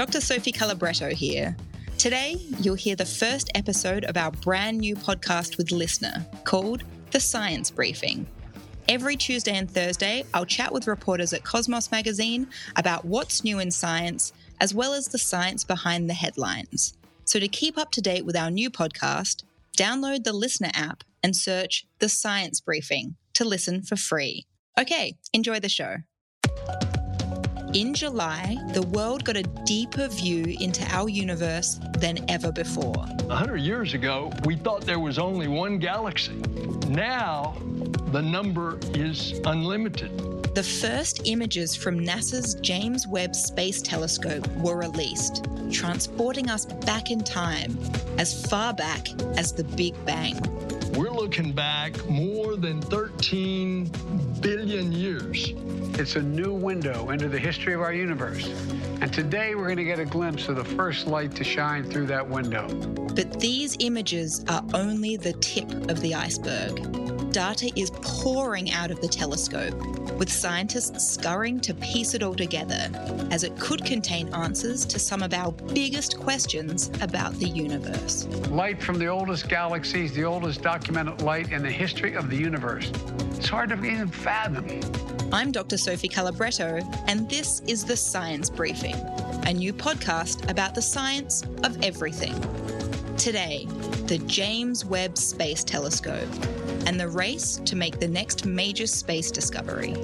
[0.00, 0.22] Dr.
[0.22, 1.54] Sophie Calabretto here.
[1.98, 7.20] Today, you'll hear the first episode of our brand new podcast with LiSTNR called The
[7.20, 8.26] Science Briefing.
[8.88, 12.46] Every Tuesday and Thursday, I'll chat with reporters at Cosmos Magazine
[12.76, 16.94] about what's new in science, as well as the science behind the headlines.
[17.26, 19.44] So, to keep up to date with our new podcast,
[19.76, 24.46] download the LiSTNR app and search The Science Briefing to listen for free.
[24.80, 25.96] Okay, enjoy the show.
[27.72, 33.06] In July, the world got a deeper view into our universe than ever before.
[33.28, 36.34] A hundred years ago, we thought there was only one galaxy.
[36.88, 37.56] Now,
[38.10, 40.10] the number is unlimited.
[40.56, 47.22] The first images from NASA's James Webb Space Telescope were released, transporting us back in
[47.22, 47.78] time,
[48.18, 49.06] as far back
[49.38, 50.40] as the Big Bang.
[50.94, 53.92] We're looking back more than 13
[54.40, 55.52] billion years.
[55.98, 58.48] It's a new window into the history of our universe.
[59.00, 62.06] And today we're going to get a glimpse of the first light to shine through
[62.08, 62.68] that window.
[63.14, 67.32] But these images are only the tip of the iceberg.
[67.32, 69.74] Data is pouring out of the telescope,
[70.18, 72.90] with scientists scurrying to piece it all together,
[73.30, 78.26] as it could contain answers to some of our biggest questions about the universe.
[78.50, 82.92] Light from the oldest galaxies, the oldest documented light in the history of the universe.
[83.36, 84.66] It's hard to even fathom.
[85.32, 85.78] I'm Dr.
[85.78, 88.96] Sophie Calabretto, and this is The Science Briefing,
[89.46, 92.34] a new podcast about the science of everything.
[93.16, 93.66] Today,
[94.06, 96.28] the James Webb Space Telescope
[96.84, 99.94] and the race to make the next major space discovery.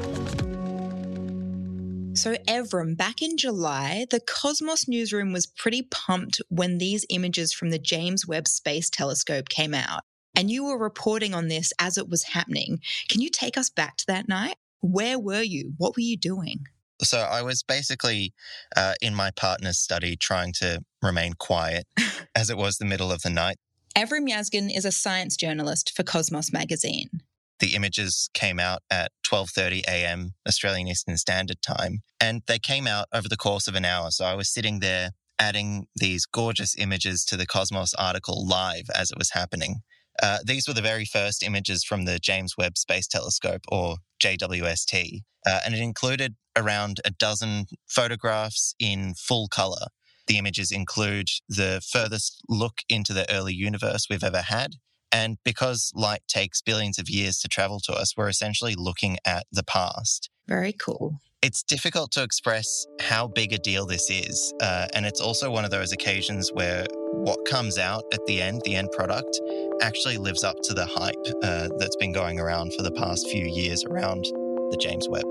[2.14, 7.70] So, Evrim, back in July, the Cosmos newsroom was pretty pumped when these images from
[7.70, 10.04] the James Webb Space Telescope came out.
[10.36, 12.78] And you were reporting on this as it was happening.
[13.08, 14.54] Can you take us back to that night?
[14.86, 15.72] Where were you?
[15.78, 16.64] What were you doing?
[17.02, 18.32] So I was basically
[18.76, 21.86] uh, in my partner's study trying to remain quiet
[22.34, 23.56] as it was the middle of the night.
[23.96, 27.08] Evrim Yazgan is a science journalist for Cosmos magazine.
[27.58, 30.34] The images came out at 12:30 a.m.
[30.46, 34.10] Australian Eastern Standard Time and they came out over the course of an hour.
[34.10, 39.10] So I was sitting there adding these gorgeous images to the Cosmos article live as
[39.10, 39.82] it was happening.
[40.22, 45.22] Uh, these were the very first images from the James Webb Space Telescope, or JWST,
[45.46, 49.88] uh, and it included around a dozen photographs in full color.
[50.26, 54.76] The images include the furthest look into the early universe we've ever had.
[55.12, 59.46] And because light takes billions of years to travel to us, we're essentially looking at
[59.52, 60.30] the past.
[60.48, 61.20] Very cool.
[61.42, 64.54] It's difficult to express how big a deal this is.
[64.60, 68.62] Uh, and it's also one of those occasions where what comes out at the end,
[68.64, 69.38] the end product,
[69.82, 73.46] actually lives up to the hype uh, that's been going around for the past few
[73.46, 75.24] years around the James Webb.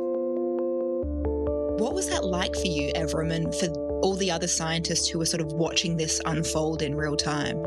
[1.82, 3.68] What was that like for you, Evrim, and for
[4.02, 7.62] all the other scientists who were sort of watching this unfold in real time?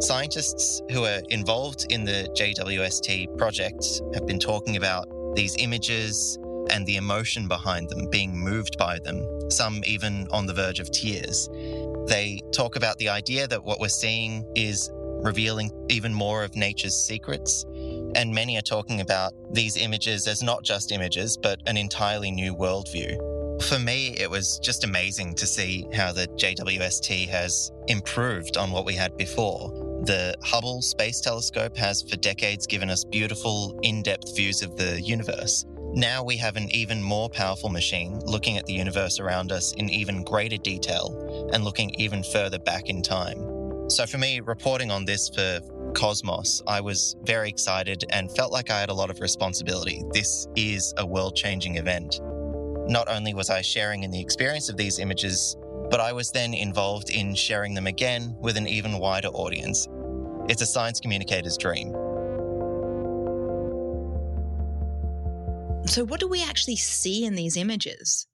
[0.00, 6.38] Scientists who are involved in the JWST project have been talking about these images
[6.70, 10.90] and the emotion behind them, being moved by them, some even on the verge of
[10.90, 11.48] tears.
[12.06, 14.90] They talk about the idea that what we're seeing is
[15.22, 17.64] revealing even more of nature's secrets.
[18.14, 22.54] And many are talking about these images as not just images, but an entirely new
[22.54, 23.16] worldview.
[23.62, 28.84] For me, it was just amazing to see how the JWST has improved on what
[28.84, 29.70] we had before.
[30.04, 35.00] The Hubble Space Telescope has for decades given us beautiful, in depth views of the
[35.02, 35.66] universe.
[35.98, 39.90] Now we have an even more powerful machine looking at the universe around us in
[39.90, 43.90] even greater detail and looking even further back in time.
[43.90, 45.58] So for me, reporting on this for
[45.96, 50.04] Cosmos, I was very excited and felt like I had a lot of responsibility.
[50.12, 52.20] This is a world changing event.
[52.22, 55.56] Not only was I sharing in the experience of these images,
[55.90, 59.88] but I was then involved in sharing them again with an even wider audience.
[60.48, 61.92] It's a science communicator's dream.
[65.88, 68.26] So, what do we actually see in these images?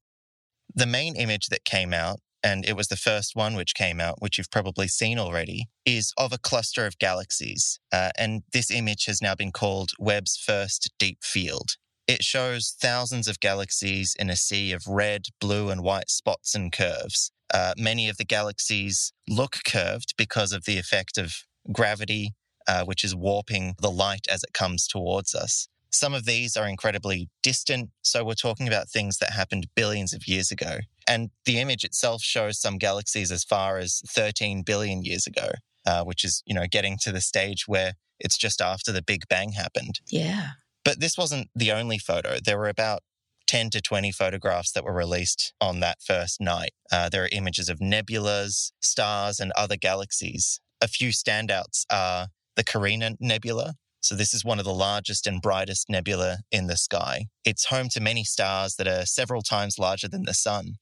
[0.75, 4.21] The main image that came out and it was the first one which came out,
[4.21, 7.79] which you've probably seen already, is of a cluster of galaxies.
[7.93, 11.77] Uh, and this image has now been called Webb's first deep field.
[12.09, 16.73] It shows thousands of galaxies in a sea of red, blue, and white spots and
[16.73, 17.31] curves.
[17.53, 21.33] Uh, many of the galaxies look curved because of the effect of
[21.73, 22.35] gravity,
[22.67, 25.69] uh, which is warping the light as it comes towards us.
[25.95, 30.27] Some of these are incredibly distant, so we're talking about things that happened billions of
[30.27, 30.79] years ago.
[31.07, 35.53] And the image itself shows some galaxies as far as 13 billion years ago,
[35.87, 39.29] uh, which is, you know, getting to the stage where it's just after the Big
[39.29, 40.01] Bang happened.
[40.09, 40.49] Yeah.
[40.85, 42.39] But this wasn't the only photo.
[42.45, 43.05] There were about
[43.47, 46.73] 10 to 20 photographs that were released on that first night.
[46.91, 50.59] Uh, there are images of nebulas, stars, and other galaxies.
[50.81, 53.75] A few standouts are the Carina Nebula.
[54.05, 57.29] So, this is one of the largest and brightest nebula in the sky.
[57.43, 60.75] It's home to many stars that are several times larger than the sun.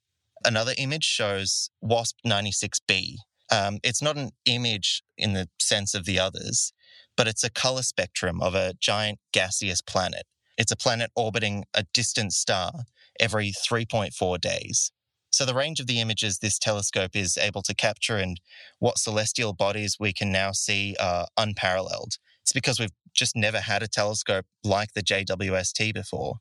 [0.44, 3.14] Another image shows WASP 96b.
[3.48, 6.72] Um, it's not an image in the sense of the others,
[7.16, 10.24] but it's a color spectrum of a giant gaseous planet.
[10.58, 12.72] It's a planet orbiting a distant star
[13.20, 14.90] every 3.4 days.
[15.30, 18.40] So, the range of the images this telescope is able to capture and
[18.80, 22.14] what celestial bodies we can now see are unparalleled.
[22.42, 26.36] It's because we've just never had a telescope like the JWST before.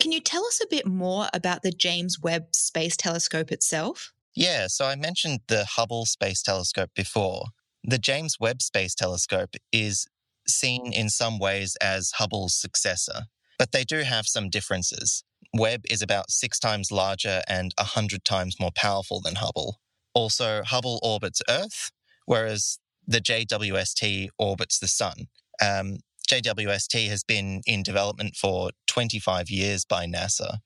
[0.00, 4.12] Can you tell us a bit more about the James Webb Space Telescope itself?
[4.34, 7.46] Yeah, so I mentioned the Hubble Space Telescope before.
[7.84, 10.06] The James Webb Space Telescope is
[10.48, 13.24] seen in some ways as Hubble's successor,
[13.58, 15.24] but they do have some differences.
[15.52, 19.80] Webb is about six times larger and 100 times more powerful than Hubble.
[20.14, 21.90] Also, Hubble orbits Earth,
[22.26, 25.26] whereas the JWST orbits the Sun.
[25.62, 25.98] Um,
[26.30, 30.58] JWST has been in development for 25 years by NASA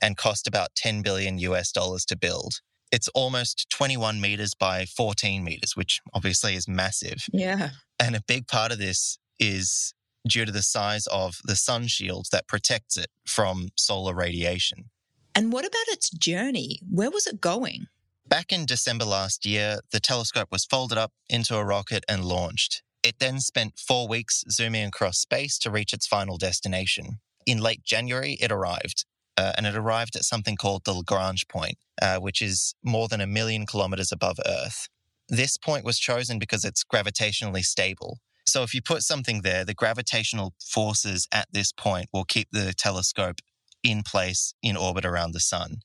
[0.00, 2.54] and cost about 10 billion US dollars to build.
[2.90, 7.26] It's almost 21 meters by 14 meters, which obviously is massive.
[7.32, 7.70] Yeah.
[8.00, 9.94] And a big part of this is
[10.28, 14.90] due to the size of the sun shield that protects it from solar radiation.
[15.36, 16.80] And what about its journey?
[16.90, 17.86] Where was it going?
[18.26, 22.82] Back in December last year, the telescope was folded up into a rocket and launched.
[23.02, 27.18] It then spent four weeks zooming across space to reach its final destination.
[27.46, 29.04] In late January, it arrived,
[29.36, 33.20] uh, and it arrived at something called the Lagrange point, uh, which is more than
[33.20, 34.88] a million kilometers above Earth.
[35.28, 38.18] This point was chosen because it's gravitationally stable.
[38.46, 42.72] So if you put something there, the gravitational forces at this point will keep the
[42.76, 43.40] telescope
[43.82, 45.78] in place in orbit around the sun.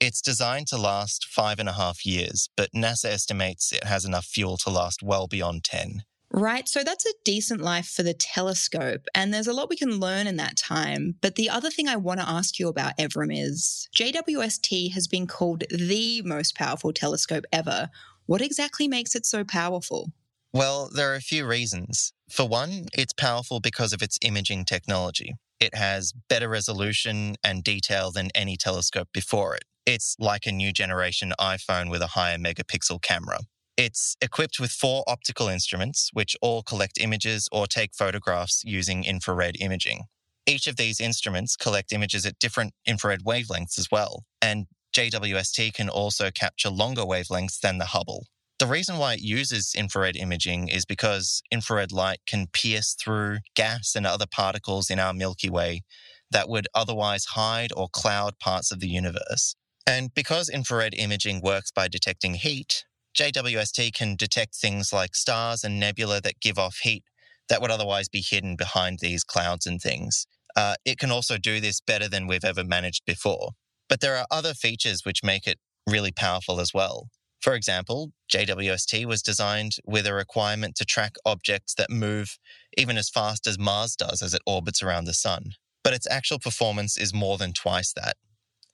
[0.00, 4.26] It's designed to last five and a half years, but NASA estimates it has enough
[4.26, 6.02] fuel to last well beyond 10.
[6.36, 6.68] Right.
[6.68, 9.02] So that's a decent life for the telescope.
[9.14, 11.14] And there's a lot we can learn in that time.
[11.20, 15.28] But the other thing I want to ask you about, Evrim, is JWST has been
[15.28, 17.88] called the most powerful telescope ever.
[18.26, 20.10] What exactly makes it so powerful?
[20.52, 22.12] Well, there are a few reasons.
[22.28, 25.34] For one, it's powerful because of its imaging technology.
[25.60, 29.66] It has better resolution and detail than any telescope before it.
[29.86, 33.38] It's like a new generation iPhone with a higher megapixel camera.
[33.76, 39.56] It's equipped with four optical instruments, which all collect images or take photographs using infrared
[39.60, 40.04] imaging.
[40.46, 45.88] Each of these instruments collect images at different infrared wavelengths as well, and JWST can
[45.88, 48.26] also capture longer wavelengths than the Hubble.
[48.60, 53.94] The reason why it uses infrared imaging is because infrared light can pierce through gas
[53.96, 55.82] and other particles in our Milky Way
[56.30, 59.56] that would otherwise hide or cloud parts of the universe.
[59.86, 62.84] And because infrared imaging works by detecting heat,
[63.14, 67.04] JWST can detect things like stars and nebula that give off heat
[67.48, 70.26] that would otherwise be hidden behind these clouds and things.
[70.56, 73.50] Uh, it can also do this better than we've ever managed before.
[73.88, 75.58] But there are other features which make it
[75.88, 77.08] really powerful as well.
[77.40, 82.38] For example, JWST was designed with a requirement to track objects that move
[82.76, 85.50] even as fast as Mars does as it orbits around the sun.
[85.82, 88.16] But its actual performance is more than twice that.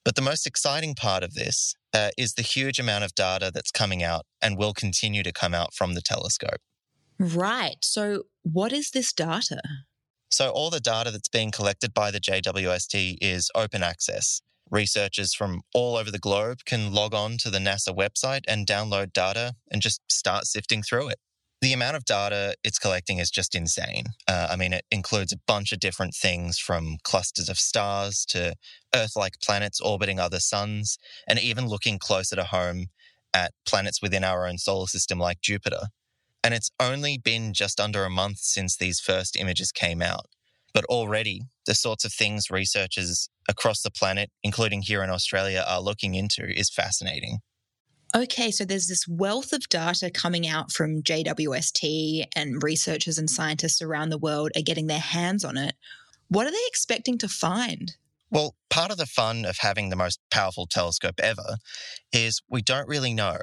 [0.04, 3.70] But the most exciting part of this uh, is the huge amount of data that's
[3.70, 6.60] coming out and will continue to come out from the telescope.
[7.18, 7.76] Right.
[7.82, 9.60] So, what is this data?
[10.30, 14.40] So, all the data that's being collected by the JWST is open access.
[14.70, 19.12] Researchers from all over the globe can log on to the NASA website and download
[19.12, 21.18] data and just start sifting through it.
[21.60, 24.04] The amount of data it's collecting is just insane.
[24.28, 28.54] Uh, I mean, it includes a bunch of different things from clusters of stars to
[28.94, 30.98] Earth like planets orbiting other suns,
[31.28, 32.86] and even looking closer to home
[33.34, 35.88] at planets within our own solar system like Jupiter.
[36.42, 40.26] And it's only been just under a month since these first images came out.
[40.72, 45.82] But already, the sorts of things researchers across the planet, including here in Australia, are
[45.82, 47.40] looking into is fascinating.
[48.14, 53.80] Okay, so there's this wealth of data coming out from JWST, and researchers and scientists
[53.80, 55.76] around the world are getting their hands on it.
[56.28, 57.94] What are they expecting to find?
[58.28, 61.56] Well, part of the fun of having the most powerful telescope ever
[62.12, 63.38] is we don't really know.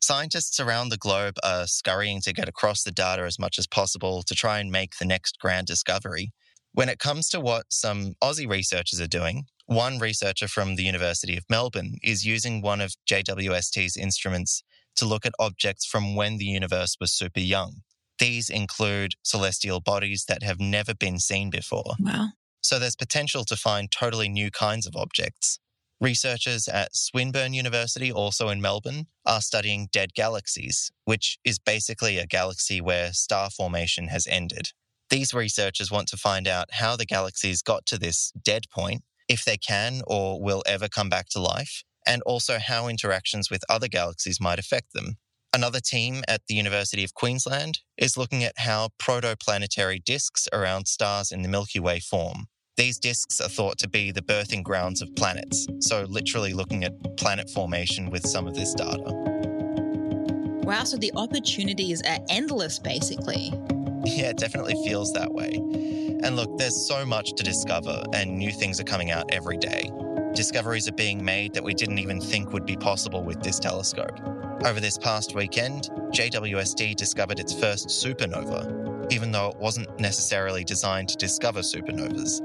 [0.00, 4.22] Scientists around the globe are scurrying to get across the data as much as possible
[4.24, 6.32] to try and make the next grand discovery.
[6.72, 11.36] When it comes to what some Aussie researchers are doing, one researcher from the University
[11.36, 14.62] of Melbourne is using one of JWST's instruments
[14.96, 17.82] to look at objects from when the universe was super young.
[18.18, 21.94] These include celestial bodies that have never been seen before.
[21.98, 22.28] Wow.
[22.60, 25.58] So there's potential to find totally new kinds of objects.
[26.00, 32.26] Researchers at Swinburne University, also in Melbourne, are studying dead galaxies, which is basically a
[32.26, 34.70] galaxy where star formation has ended.
[35.10, 39.44] These researchers want to find out how the galaxies got to this dead point, if
[39.44, 43.88] they can or will ever come back to life, and also how interactions with other
[43.88, 45.16] galaxies might affect them.
[45.54, 51.30] Another team at the University of Queensland is looking at how protoplanetary disks around stars
[51.30, 52.46] in the Milky Way form.
[52.76, 56.92] These disks are thought to be the birthing grounds of planets, so literally looking at
[57.16, 59.12] planet formation with some of this data.
[60.64, 63.52] Wow, so the opportunities are endless basically.
[64.04, 65.60] Yeah, it definitely feels that way.
[66.24, 69.90] And look, there's so much to discover, and new things are coming out every day.
[70.32, 74.18] Discoveries are being made that we didn't even think would be possible with this telescope.
[74.64, 81.10] Over this past weekend, JWST discovered its first supernova, even though it wasn't necessarily designed
[81.10, 82.40] to discover supernovas.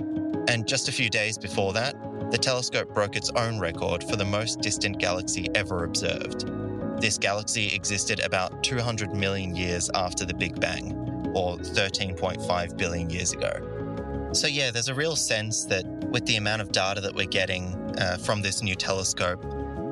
[0.49, 1.95] And just a few days before that,
[2.31, 6.45] the telescope broke its own record for the most distant galaxy ever observed.
[7.01, 13.33] This galaxy existed about 200 million years after the Big Bang, or 13.5 billion years
[13.33, 14.29] ago.
[14.31, 17.73] So, yeah, there's a real sense that with the amount of data that we're getting
[17.99, 19.41] uh, from this new telescope,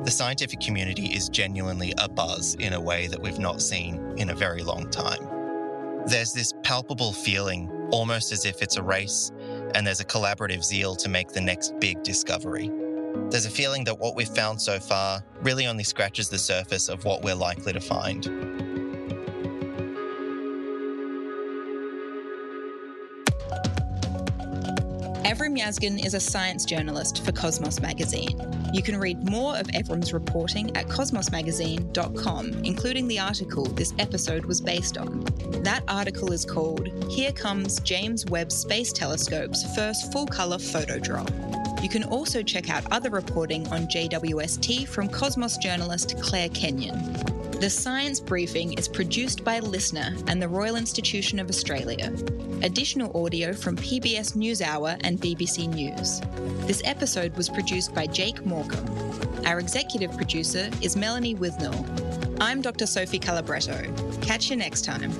[0.03, 4.35] the scientific community is genuinely abuzz in a way that we've not seen in a
[4.35, 5.27] very long time.
[6.05, 9.31] There's this palpable feeling, almost as if it's a race,
[9.75, 12.71] and there's a collaborative zeal to make the next big discovery.
[13.29, 17.03] There's a feeling that what we've found so far really only scratches the surface of
[17.03, 18.66] what we're likely to find.
[25.37, 28.41] Evrim Yazgan is a science journalist for Cosmos Magazine.
[28.73, 34.59] You can read more of Evrim's reporting at cosmosmagazine.com, including the article this episode was
[34.59, 35.23] based on.
[35.61, 41.29] That article is called Here Comes James Webb Space Telescope's First Full Colour Photo Drop.
[41.83, 47.36] You can also check out other reporting on JWST from Cosmos journalist Claire Kenyon.
[47.59, 52.13] The Science Briefing is produced by LiSTNR and the Royal Institution of Australia.
[52.61, 56.21] Additional audio from PBS NewsHour and BBC News.
[56.67, 59.43] This episode was produced by Jake Morecambe.
[59.47, 61.83] Our executive producer is Melanie Withnell.
[62.39, 62.85] I'm Dr.
[62.85, 64.21] Sophie Calabretto.
[64.21, 65.11] Catch you next time.